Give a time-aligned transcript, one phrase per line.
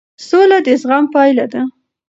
[0.27, 1.61] سوله د زغم پایله ده